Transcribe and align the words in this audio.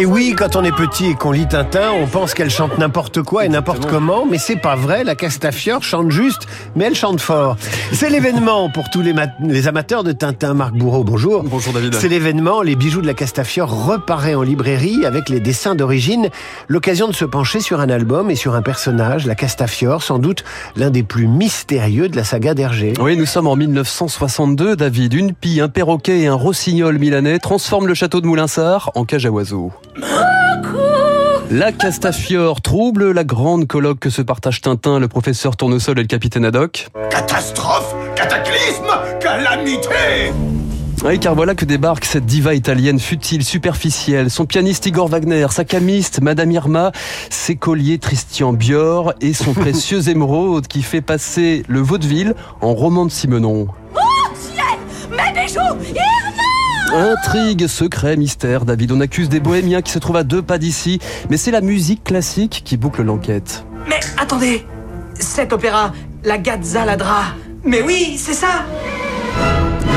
Et 0.00 0.06
oui, 0.06 0.32
quand 0.38 0.54
on 0.54 0.62
est 0.62 0.70
petit 0.70 1.06
et 1.06 1.14
qu'on 1.16 1.32
lit 1.32 1.48
Tintin, 1.48 1.90
on 1.90 2.06
pense 2.06 2.32
qu'elle 2.32 2.50
chante 2.50 2.78
n'importe 2.78 3.20
quoi 3.22 3.44
et 3.44 3.48
n'importe 3.48 3.86
comment, 3.86 4.26
mais 4.26 4.38
c'est 4.38 4.54
pas 4.54 4.76
vrai. 4.76 5.02
La 5.02 5.16
Castafiore 5.16 5.82
chante 5.82 6.12
juste, 6.12 6.46
mais 6.76 6.84
elle 6.84 6.94
chante 6.94 7.20
fort. 7.20 7.56
C'est 7.92 8.08
l'événement 8.08 8.70
pour 8.70 8.90
tous 8.90 9.02
les, 9.02 9.12
les, 9.40 9.66
amateurs 9.66 10.04
de 10.04 10.12
Tintin. 10.12 10.54
Marc 10.54 10.74
Bourreau, 10.74 11.02
bonjour. 11.02 11.42
Bonjour 11.42 11.72
David. 11.72 11.96
C'est 11.96 12.08
l'événement. 12.08 12.62
Les 12.62 12.76
bijoux 12.76 13.00
de 13.00 13.08
la 13.08 13.14
Castafiore 13.14 13.86
reparaît 13.86 14.36
en 14.36 14.42
librairie 14.42 15.04
avec 15.04 15.28
les 15.28 15.40
dessins 15.40 15.74
d'origine. 15.74 16.28
L'occasion 16.68 17.08
de 17.08 17.12
se 17.12 17.24
pencher 17.24 17.58
sur 17.58 17.80
un 17.80 17.90
album 17.90 18.30
et 18.30 18.36
sur 18.36 18.54
un 18.54 18.62
personnage, 18.62 19.26
la 19.26 19.34
Castafiore, 19.34 20.04
sans 20.04 20.20
doute 20.20 20.44
l'un 20.76 20.90
des 20.90 21.02
plus 21.02 21.26
mystérieux 21.26 22.08
de 22.08 22.14
la 22.14 22.22
saga 22.22 22.54
d'Hergé. 22.54 22.92
Oui, 23.00 23.16
nous 23.16 23.26
sommes 23.26 23.48
en 23.48 23.56
1962, 23.56 24.76
David. 24.76 25.14
Une 25.14 25.34
pie, 25.34 25.60
un 25.60 25.68
perroquet 25.68 26.20
et 26.20 26.28
un 26.28 26.34
rossignol 26.34 26.98
milanais 26.98 27.40
transforment 27.40 27.88
le 27.88 27.94
château 27.94 28.20
de 28.20 28.28
Moulinsart 28.28 28.92
en 28.94 29.04
cage 29.04 29.26
à 29.26 29.30
oiseaux. 29.32 29.72
La 31.50 31.72
Castafiore 31.72 32.60
trouble 32.60 33.12
la 33.12 33.24
grande 33.24 33.66
colloque 33.66 34.00
que 34.00 34.10
se 34.10 34.20
partagent 34.20 34.60
Tintin, 34.60 34.98
le 34.98 35.08
professeur 35.08 35.56
Tournesol 35.56 35.98
et 35.98 36.02
le 36.02 36.06
capitaine 36.06 36.44
Haddock. 36.44 36.88
Catastrophe 37.10 37.94
Cataclysme 38.14 38.86
Calamité 39.20 40.32
oui, 41.04 41.20
car 41.20 41.36
voilà 41.36 41.54
que 41.54 41.64
débarque 41.64 42.04
cette 42.04 42.26
diva 42.26 42.54
italienne 42.54 42.98
futile, 42.98 43.44
superficielle, 43.44 44.30
son 44.30 44.46
pianiste 44.46 44.84
Igor 44.86 45.06
Wagner, 45.06 45.46
sa 45.50 45.64
camiste 45.64 46.20
Madame 46.20 46.50
Irma, 46.50 46.90
ses 47.30 47.54
colliers 47.54 47.98
Christian 47.98 48.52
Bior 48.52 49.14
et 49.20 49.32
son 49.32 49.52
précieux 49.54 50.08
émeraude 50.08 50.66
qui 50.66 50.82
fait 50.82 51.00
passer 51.00 51.62
le 51.68 51.78
vaudeville 51.78 52.34
en 52.60 52.74
roman 52.74 53.06
de 53.06 53.12
Simenon. 53.12 53.68
Oh, 53.94 54.00
ciel 54.34 54.64
Mes 55.12 55.40
bijoux 55.40 56.07
Intrigue, 56.92 57.66
secret, 57.66 58.16
mystère, 58.16 58.64
David. 58.64 58.92
On 58.92 59.00
accuse 59.00 59.28
des 59.28 59.40
bohémiens 59.40 59.82
qui 59.82 59.92
se 59.92 59.98
trouvent 59.98 60.16
à 60.16 60.22
deux 60.24 60.42
pas 60.42 60.58
d'ici, 60.58 61.00
mais 61.28 61.36
c'est 61.36 61.50
la 61.50 61.60
musique 61.60 62.02
classique 62.04 62.62
qui 62.64 62.76
boucle 62.76 63.02
l'enquête. 63.02 63.64
Mais 63.88 64.00
attendez 64.16 64.64
Cet 65.14 65.52
opéra, 65.52 65.92
la 66.24 66.38
Gazzaladra. 66.38 67.34
Mais 67.64 67.82
oui, 67.82 68.16
c'est 68.18 68.34
ça 68.34 68.64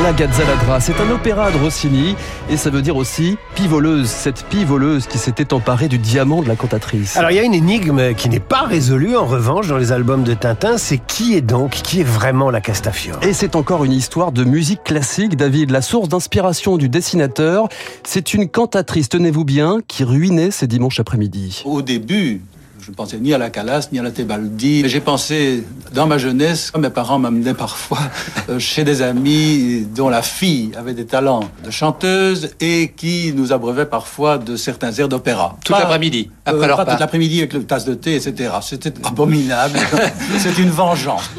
la 0.04 0.14
Gazzaladra, 0.14 0.80
c'est 0.80 1.00
un 1.00 1.12
opéra 1.12 1.52
de 1.52 1.58
Rossini 1.58 2.16
et 2.50 2.58
ça 2.58 2.70
veut 2.70 2.82
dire 2.82 2.96
aussi 2.96 3.38
pivoleuse, 3.56 4.10
cette 4.10 4.46
pivoleuse 4.46 5.06
qui 5.06 5.18
s'était 5.18 5.54
emparée 5.54 5.88
du 5.88 6.00
diamant 6.00 6.42
de 6.42 6.48
la 6.48 6.56
cantatrice. 6.56 7.18
Alors 7.18 7.30
il 7.30 7.36
y 7.36 7.40
a 7.40 7.44
une 7.44 7.54
énigme 7.54 8.14
qui 8.16 8.30
n'est 8.30 8.40
pas 8.40 8.64
résolue 8.64 9.16
en 9.16 9.26
revanche 9.26 9.68
dans 9.68 9.78
les 9.78 9.92
albums 9.92 10.24
de 10.24 10.34
Tintin, 10.34 10.78
c'est 10.78 10.98
qui 10.98 11.36
est 11.36 11.42
donc, 11.42 11.72
qui 11.72 12.00
est 12.00 12.06
vraiment 12.06 12.50
la 12.50 12.62
Castafiore? 12.62 13.20
Et 13.22 13.34
c'est 13.34 13.56
encore 13.56 13.84
une 13.86 13.94
histoire 13.94 14.32
de 14.32 14.44
musique 14.44 14.84
classique, 14.84 15.36
David, 15.36 15.70
la 15.70 15.82
source 15.82 16.10
d'inspiration 16.10 16.78
du 16.78 16.90
dessinateur, 16.90 17.68
c'est 18.04 18.34
une 18.34 18.50
cantatrice, 18.50 19.10
tenez-vous 19.10 19.46
bien, 19.46 19.80
qui 19.88 20.04
ruinait 20.04 20.52
ses 20.52 20.68
dimanches 20.68 21.00
après-midi. 21.00 21.62
Au 21.66 21.82
début, 21.82 22.42
je 22.82 22.90
ne 22.90 22.96
pensais 22.96 23.18
ni 23.18 23.34
à 23.34 23.38
la 23.38 23.52
Calas, 23.52 23.90
ni 23.92 24.00
à 24.00 24.04
la 24.04 24.10
Tebaldi. 24.10 24.88
J'ai 24.88 25.02
pensé, 25.02 25.64
dans 25.94 26.08
ma 26.08 26.18
jeunesse, 26.18 26.72
mes 26.78 26.90
parents 26.90 27.20
m'amenaient 27.20 27.54
parfois 27.54 28.00
euh, 28.50 28.58
chez 28.58 28.84
des 28.84 29.04
amis 29.04 29.86
dont 29.96 30.10
la 30.10 30.24
fille 30.24 30.72
avait 30.78 30.94
des 30.96 31.06
talents 31.06 31.44
de 31.64 31.70
chanteuse 31.70 32.52
et 32.60 32.94
qui 32.96 33.34
nous 33.36 33.54
abreuvaient 33.54 33.86
parfois 33.86 34.40
de 34.40 34.56
certains 34.56 34.92
airs 34.94 35.10
d'opéra. 35.10 35.58
Tout 35.64 35.74
l'après-midi, 35.74 36.32
après 36.46 36.64
euh, 36.64 36.68
leur 36.68 36.78
Pas 36.78 36.86
toute 36.86 37.00
l'après-midi 37.00 37.40
avec 37.40 37.54
le 37.54 37.64
tasse 37.64 37.86
de 37.86 37.94
thé, 37.94 38.16
etc. 38.16 38.50
C'était 38.62 38.94
abominable. 39.06 39.78
C'est 40.40 40.58
une 40.58 40.70
vengeance. 40.70 41.30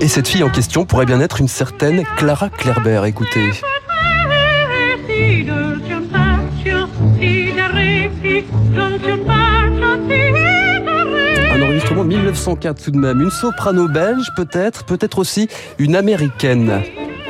Et 0.00 0.08
cette 0.08 0.28
fille 0.28 0.42
en 0.42 0.50
question 0.50 0.84
pourrait 0.84 1.06
bien 1.06 1.20
être 1.20 1.40
une 1.40 1.48
certaine 1.48 2.04
Clara 2.16 2.50
Clairbert. 2.50 3.06
Écoutez. 3.06 3.50
1904 12.42 12.82
tout 12.82 12.90
de 12.90 12.98
même. 12.98 13.20
Une 13.20 13.30
soprano 13.30 13.86
belge 13.88 14.26
peut-être, 14.34 14.84
peut-être 14.84 15.18
aussi 15.18 15.48
une 15.78 15.94
américaine. 15.94 16.82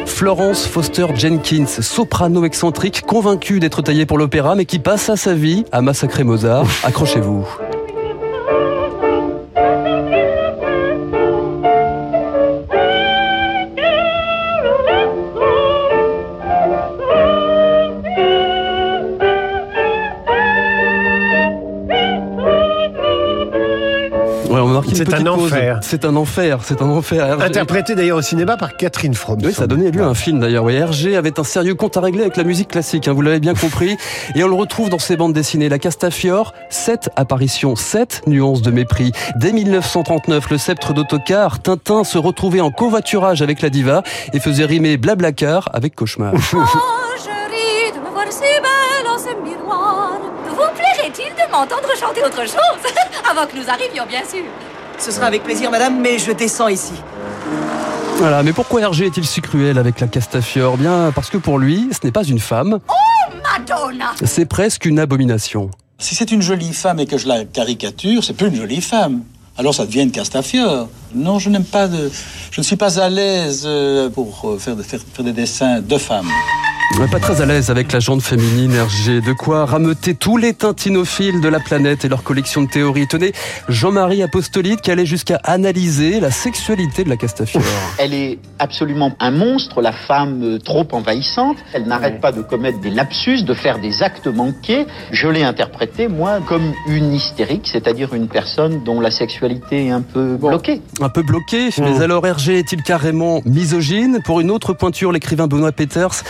Florence 0.07 0.67
Foster 0.67 1.07
Jenkins, 1.15 1.67
soprano 1.67 2.45
excentrique, 2.45 3.03
convaincue 3.03 3.61
d'être 3.61 3.83
taillée 3.83 4.07
pour 4.07 4.17
l'opéra, 4.17 4.55
mais 4.55 4.65
qui 4.65 4.79
passe 4.79 5.11
à 5.11 5.17
sa 5.17 5.35
vie 5.35 5.65
à 5.71 5.83
massacrer 5.83 6.25
Mozart. 6.25 6.67
Accrochez-vous. 6.85 7.47
C'est 24.95 25.15
un 25.15 25.27
enfer. 25.27 25.79
C'est 25.83 26.05
un 26.05 26.17
enfer, 26.17 26.59
c'est 26.63 26.83
un 26.83 26.89
enfer. 26.89 27.41
Interprété 27.41 27.95
d'ailleurs 27.95 28.19
au 28.19 28.23
cinéma 28.23 28.57
par 28.57 28.77
Catherine 28.77 29.15
Fromm. 29.15 29.39
Oui, 29.43 29.53
ça 29.53 29.65
a 29.65 29.67
donné 29.67 29.91
lieu 29.91 30.03
à 30.03 30.07
un 30.07 30.15
film 30.15 30.41
d'ailleurs. 30.41 30.65
Oui, 30.65 30.75
Hergé 30.75 31.17
avait 31.17 31.39
un 31.39 31.45
sérieux 31.45 31.75
compte 31.75 31.97
à 31.97 32.01
régler 32.01 32.23
avec 32.23 32.37
la 32.37 32.45
musique 32.45 32.69
classique, 32.69 33.09
hein, 33.09 33.13
vous 33.13 33.23
l'avez 33.23 33.41
bien 33.41 33.55
compris. 33.55 33.97
Et 34.35 34.45
on 34.45 34.49
le 34.49 34.55
retrouve 34.55 34.89
dans 34.89 34.99
ses 34.99 35.17
bandes 35.17 35.33
dessinées. 35.33 35.69
La 35.69 35.79
Castafiore, 35.79 36.53
sept 36.71 37.11
apparitions, 37.17 37.77
sept 37.77 38.23
nuances 38.27 38.63
de 38.63 38.71
mépris. 38.71 39.13
Dès 39.37 39.53
1939, 39.53 40.51
le 40.51 40.59
sceptre 40.59 40.93
d'autocar, 40.93 41.61
Tintin 41.61 42.05
se 42.05 42.19
retrouvait 42.19 42.61
en 42.61 42.71
covoiturage 42.71 43.43
avec 43.43 43.63
la 43.63 43.71
diva 43.71 44.03
et 44.33 44.41
faisait 44.41 44.65
rimer 44.65 44.97
Blablacar 44.97 45.69
avec 45.73 45.95
Cauchemar. 45.95 46.33
Oh, 46.35 46.39
je 47.17 47.31
ris 47.51 47.93
de 47.93 48.01
me 48.01 48.11
voir 48.11 48.27
si 48.31 48.41
belle 48.41 49.09
en 49.09 49.19
ce 49.19 49.35
miroir. 49.43 50.13
Vous 50.49 50.57
plairait-il 50.75 51.33
de 51.35 51.51
m'entendre 51.51 51.89
chanter 51.99 52.23
autre 52.23 52.43
chose? 52.43 52.93
Avant 53.31 53.47
que 53.47 53.57
nous 53.57 53.69
arrivions, 53.69 54.05
bien 54.07 54.23
sûr. 54.25 54.45
Ce 55.03 55.11
sera 55.11 55.27
avec 55.27 55.43
plaisir, 55.43 55.69
madame, 55.69 56.01
mais 56.01 56.17
je 56.21 56.31
descends 56.31 56.69
ici. 56.69 56.93
Voilà, 58.19 58.45
mais 58.45 58.53
pourquoi 58.53 58.83
Hergé 58.83 59.07
est-il 59.07 59.27
si 59.27 59.41
cruel 59.41 59.77
avec 59.77 59.99
la 59.99 60.07
Castafiore? 60.07 60.77
Bien, 60.77 61.11
parce 61.13 61.29
que 61.29 61.39
pour 61.39 61.59
lui, 61.59 61.89
ce 61.91 62.07
n'est 62.07 62.13
pas 62.13 62.23
une 62.23 62.39
femme. 62.39 62.79
Oh, 62.89 63.35
Madonna 63.43 64.13
C'est 64.25 64.47
presque 64.47 64.85
une 64.85 65.01
abomination. 65.01 65.73
Si 65.99 66.15
c'est 66.15 66.31
une 66.31 66.41
jolie 66.41 66.73
femme 66.73 67.01
et 67.01 67.07
que 67.07 67.19
je 67.19 67.27
la 67.27 67.45
caricature, 67.45 68.23
c'est 68.23 68.35
plus 68.35 68.47
une 68.47 68.55
jolie 68.55 68.81
femme. 68.81 69.23
Alors 69.59 69.75
ça 69.75 69.87
devient 69.87 70.03
une 70.03 70.13
Castafiore. 70.13 70.89
Non, 71.17 71.41
je 71.41 71.51
n'aime 71.51 71.65
pas 71.65 71.89
de... 71.89 72.09
Je 72.53 72.61
ne 72.61 72.65
suis 72.65 72.77
pas 72.77 73.01
à 73.01 73.09
l'aise 73.09 73.65
euh, 73.67 74.09
pour 74.09 74.57
faire, 74.61 74.77
faire, 74.83 75.01
faire 75.13 75.25
des 75.25 75.33
dessins 75.33 75.81
de 75.81 75.99
femmes. 75.99 76.29
Pas 77.11 77.19
très 77.19 77.43
à 77.43 77.47
l'aise 77.47 77.71
avec 77.71 77.93
la 77.93 78.01
jante 78.01 78.23
féminine 78.23 78.73
Hergé. 78.73 79.21
De 79.21 79.35
quoi 79.35 79.67
rameuter 79.67 80.15
tous 80.15 80.39
les 80.39 80.55
tintinophiles 80.55 81.43
de 81.43 81.49
la 81.49 81.61
planète 81.61 82.07
et 82.07 82.09
leur 82.09 82.23
collection 82.23 82.63
de 82.63 82.69
théories. 82.69 83.07
Tenez, 83.07 83.33
Jean-Marie 83.69 84.23
Apostolite 84.23 84.81
qui 84.81 84.91
allait 84.91 85.05
jusqu'à 85.05 85.39
analyser 85.45 86.21
la 86.21 86.31
sexualité 86.31 87.05
de 87.05 87.11
la 87.11 87.19
Castafiore. 87.19 87.63
Elle 87.99 88.15
est 88.15 88.39
absolument 88.59 89.13
un 89.21 89.31
monstre, 89.31 89.83
la 89.83 89.93
femme 89.93 90.59
trop 90.65 90.87
envahissante. 90.93 91.59
Elle 91.75 91.85
n'arrête 91.85 92.21
pas 92.23 92.33
de 92.33 92.41
commettre 92.41 92.81
des 92.81 92.89
lapsus, 92.89 93.43
de 93.43 93.53
faire 93.53 93.79
des 93.79 94.03
actes 94.03 94.29
manqués. 94.29 94.87
Je 95.11 95.29
l'ai 95.29 95.43
interprétée, 95.43 96.09
moi, 96.09 96.41
comme 96.47 96.73
une 96.87 97.13
hystérique, 97.13 97.69
c'est-à-dire 97.71 98.15
une 98.15 98.29
personne 98.29 98.85
dont 98.85 99.01
la 99.03 99.11
sexualité 99.11 99.89
est 99.89 99.91
un 99.91 100.03
peu 100.03 100.37
bloquée. 100.37 100.81
Un 101.03 101.11
peu 101.11 101.23
bloquée 101.23 101.69
Mais 101.79 102.01
alors 102.01 102.27
Hergé 102.27 102.59
est-il 102.59 102.83
carrément 102.83 103.43
misogyne? 103.45 104.21
Pour 104.25 104.41
une 104.41 104.51
autre 104.51 104.73
pointure, 104.73 105.13
l'écrivain 105.13 105.47
Benoît 105.47 105.73
Peters, 105.73 106.23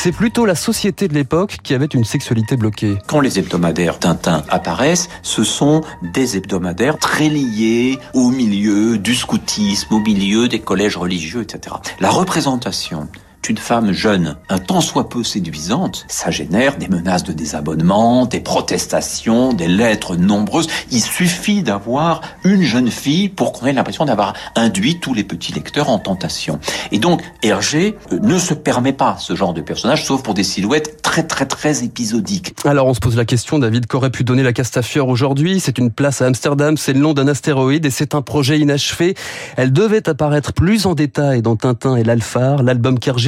c'est 0.00 0.12
plutôt 0.12 0.46
la 0.46 0.54
société 0.54 1.08
de 1.08 1.14
l'époque 1.14 1.56
qui 1.64 1.74
avait 1.74 1.86
une 1.86 2.04
sexualité 2.04 2.56
bloquée. 2.56 2.98
Quand 3.08 3.18
les 3.18 3.40
hebdomadaires 3.40 3.98
Tintin 3.98 4.44
apparaissent, 4.48 5.08
ce 5.22 5.42
sont 5.42 5.80
des 6.14 6.36
hebdomadaires 6.36 6.98
très 6.98 7.28
liés 7.28 7.98
au 8.14 8.30
milieu 8.30 8.96
du 8.96 9.16
scoutisme, 9.16 9.92
au 9.92 9.98
milieu 9.98 10.46
des 10.46 10.60
collèges 10.60 10.96
religieux, 10.96 11.42
etc. 11.42 11.74
La 11.98 12.10
représentation 12.10 13.08
une 13.48 13.56
femme 13.56 13.92
jeune, 13.92 14.36
un 14.50 14.58
tant 14.58 14.80
soit 14.80 15.08
peu 15.08 15.24
séduisante, 15.24 16.04
ça 16.08 16.30
génère 16.30 16.76
des 16.76 16.88
menaces 16.88 17.24
de 17.24 17.32
désabonnement, 17.32 18.26
des 18.26 18.40
protestations, 18.40 19.54
des 19.54 19.68
lettres 19.68 20.16
nombreuses. 20.16 20.66
Il 20.90 21.00
suffit 21.00 21.62
d'avoir 21.62 22.20
une 22.44 22.62
jeune 22.62 22.90
fille 22.90 23.28
pour 23.30 23.52
qu'on 23.52 23.66
ait 23.66 23.72
l'impression 23.72 24.04
d'avoir 24.04 24.34
induit 24.54 25.00
tous 25.00 25.14
les 25.14 25.24
petits 25.24 25.52
lecteurs 25.52 25.88
en 25.88 25.98
tentation. 25.98 26.58
Et 26.92 26.98
donc, 26.98 27.22
Hergé 27.42 27.96
euh, 28.12 28.18
ne 28.20 28.38
se 28.38 28.52
permet 28.52 28.92
pas 28.92 29.16
ce 29.18 29.34
genre 29.34 29.54
de 29.54 29.62
personnage, 29.62 30.04
sauf 30.04 30.22
pour 30.22 30.34
des 30.34 30.44
silhouettes 30.44 31.00
très 31.00 31.22
très 31.22 31.46
très 31.46 31.84
épisodiques. 31.84 32.54
Alors 32.64 32.86
on 32.86 32.94
se 32.94 33.00
pose 33.00 33.16
la 33.16 33.24
question, 33.24 33.58
David, 33.58 33.86
qu'aurait 33.86 34.10
pu 34.10 34.24
donner 34.24 34.42
la 34.42 34.52
Castafiore 34.52 35.08
aujourd'hui? 35.08 35.58
C'est 35.60 35.78
une 35.78 35.90
place 35.90 36.20
à 36.20 36.26
Amsterdam, 36.26 36.76
c'est 36.76 36.92
le 36.92 37.00
nom 37.00 37.14
d'un 37.14 37.28
astéroïde 37.28 37.86
et 37.86 37.90
c'est 37.90 38.14
un 38.14 38.20
projet 38.20 38.58
inachevé. 38.58 39.14
Elle 39.56 39.72
devait 39.72 40.06
apparaître 40.08 40.52
plus 40.52 40.84
en 40.84 40.94
détail 40.94 41.40
dans 41.40 41.56
Tintin 41.56 41.96
et 41.96 42.04
l'Alphard, 42.04 42.62
l'album 42.62 42.98
qu'Hergé 42.98 43.27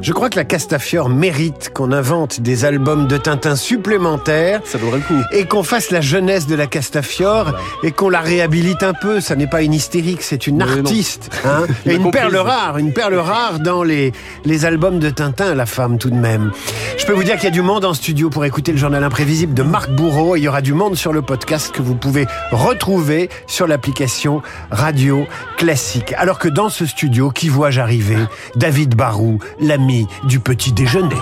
Je 0.00 0.12
crois 0.12 0.30
que 0.30 0.36
la 0.36 0.44
Castafiore 0.44 1.08
mérite 1.08 1.70
qu'on 1.74 1.90
invente 1.90 2.40
des 2.40 2.64
albums 2.64 3.08
de 3.08 3.16
Tintin 3.16 3.56
supplémentaires. 3.56 4.60
Ça 4.64 4.78
vaudrait 4.78 4.98
le 4.98 5.04
coup. 5.04 5.20
Et 5.32 5.44
qu'on 5.44 5.64
fasse 5.64 5.90
la 5.90 6.00
jeunesse 6.00 6.46
de 6.46 6.54
la 6.54 6.68
Castafiore 6.68 7.52
et 7.82 7.90
qu'on 7.90 8.08
la 8.08 8.20
réhabilite 8.20 8.84
un 8.84 8.92
peu. 8.94 9.20
Ça 9.20 9.34
n'est 9.34 9.48
pas 9.48 9.62
une 9.62 9.74
hystérique, 9.74 10.22
c'est 10.22 10.46
une 10.46 10.58
Mais 10.58 10.64
artiste. 10.64 11.30
Hein 11.44 11.66
et 11.86 11.90
a 11.90 11.92
une 11.94 12.04
compris. 12.04 12.20
perle 12.20 12.36
rare, 12.36 12.78
une 12.78 12.92
perle 12.92 13.16
rare 13.16 13.58
dans 13.58 13.82
les, 13.82 14.12
les 14.44 14.64
albums 14.64 15.00
de 15.00 15.10
Tintin, 15.10 15.54
la 15.56 15.66
femme 15.66 15.98
tout 15.98 16.10
de 16.10 16.16
même. 16.16 16.52
Je 16.96 17.04
peux 17.04 17.12
vous 17.12 17.24
dire 17.24 17.34
qu'il 17.34 17.44
y 17.44 17.48
a 17.48 17.50
du 17.50 17.62
monde 17.62 17.84
en 17.84 17.92
studio 17.92 18.30
pour 18.30 18.44
écouter 18.44 18.70
le 18.70 18.78
journal 18.78 19.02
imprévisible 19.02 19.52
de 19.52 19.64
Marc 19.64 19.90
Bourreau. 19.90 20.36
Et 20.36 20.38
il 20.38 20.44
y 20.44 20.48
aura 20.48 20.62
du 20.62 20.74
monde 20.74 20.94
sur 20.94 21.12
le 21.12 21.22
podcast 21.22 21.72
que 21.72 21.82
vous 21.82 21.96
pouvez 21.96 22.26
retrouver 22.52 23.30
sur 23.48 23.66
l'application 23.66 24.42
Radio 24.70 25.26
Classique. 25.56 26.14
Alors 26.16 26.38
que 26.38 26.48
dans 26.48 26.68
ce 26.68 26.86
studio, 26.86 27.30
qui 27.30 27.48
vois-je 27.48 27.80
arriver? 27.80 28.18
David 28.54 28.94
Barou, 28.94 29.40
l'ami 29.60 29.97
du 30.24 30.40
petit 30.40 30.72
déjeuner. 30.72 31.16